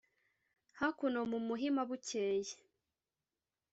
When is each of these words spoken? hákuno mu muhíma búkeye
hákuno 0.79 1.19
mu 1.31 1.37
muhíma 1.47 1.81
búkeye 1.89 2.53